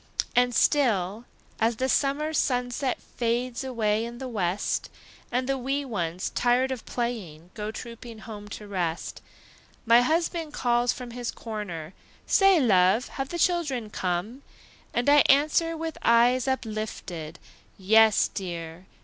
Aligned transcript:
And 0.35 0.55
still, 0.55 1.25
as 1.59 1.75
the 1.75 1.87
summer 1.87 2.33
sunset 2.33 2.97
Fades 2.99 3.63
away 3.63 4.03
in 4.03 4.17
the 4.17 4.27
west, 4.27 4.89
And 5.31 5.47
the 5.47 5.59
wee 5.59 5.85
ones, 5.85 6.31
tired 6.31 6.71
of 6.71 6.87
playing, 6.87 7.51
Go 7.53 7.69
trooping 7.69 8.17
home 8.17 8.47
to 8.47 8.67
rest, 8.67 9.21
My 9.85 10.01
husband 10.01 10.53
calls 10.53 10.91
from 10.91 11.11
his 11.11 11.29
corner, 11.29 11.93
"Say, 12.25 12.59
love, 12.59 13.09
have 13.09 13.29
the 13.29 13.37
children 13.37 13.91
come?" 13.91 14.41
And 14.91 15.07
I 15.07 15.17
answer, 15.29 15.77
with 15.77 15.99
eyes 16.01 16.47
uplifted, 16.47 17.37
"Yes, 17.77 18.27
dear! 18.27 18.87